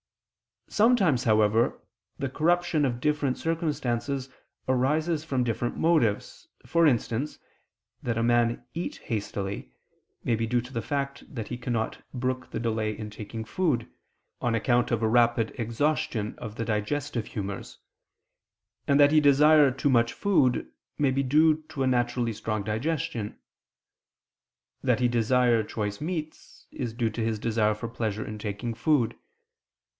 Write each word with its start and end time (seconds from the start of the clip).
Sometimes, 0.67 1.25
however, 1.25 1.79
the 2.17 2.29
corruption 2.29 2.85
of 2.85 3.01
different 3.01 3.37
circumstances 3.37 4.29
arises 4.67 5.23
from 5.23 5.43
different 5.43 5.75
motives: 5.75 6.47
for 6.65 6.87
instance 6.87 7.37
that 8.01 8.17
a 8.17 8.23
man 8.23 8.65
eat 8.73 8.95
hastily, 9.03 9.73
may 10.23 10.33
be 10.33 10.47
due 10.47 10.61
to 10.61 10.73
the 10.73 10.81
fact 10.81 11.23
that 11.35 11.49
he 11.49 11.57
cannot 11.57 12.01
brook 12.13 12.49
the 12.49 12.59
delay 12.59 12.97
in 12.97 13.09
taking 13.11 13.43
food, 13.45 13.87
on 14.41 14.55
account 14.55 14.89
of 14.89 15.03
a 15.03 15.09
rapid 15.09 15.53
exhaustion 15.59 16.33
of 16.39 16.55
the 16.55 16.65
digestive 16.65 17.27
humors; 17.27 17.77
and 18.87 18.97
that 18.99 19.11
he 19.11 19.19
desire 19.19 19.69
too 19.71 19.89
much 19.89 20.13
food, 20.13 20.71
may 20.97 21.11
be 21.11 21.21
due 21.21 21.61
to 21.67 21.83
a 21.83 21.87
naturally 21.87 22.33
strong 22.33 22.63
digestion; 22.63 23.37
that 24.81 25.01
he 25.01 25.09
desire 25.09 25.63
choice 25.63 25.99
meats, 26.01 26.65
is 26.71 26.93
due 26.93 27.09
to 27.09 27.21
his 27.23 27.37
desire 27.37 27.75
for 27.75 27.89
pleasure 27.89 28.25
in 28.25 28.39
taking 28.39 28.73
food. 28.73 29.15